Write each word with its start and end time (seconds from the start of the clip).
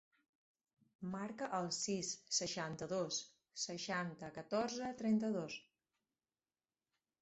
Marca 1.15 1.49
el 1.57 1.69
sis, 1.81 2.09
seixanta-dos, 2.39 3.21
seixanta, 3.67 4.35
catorze, 4.41 4.93
trenta-dos. 5.05 5.63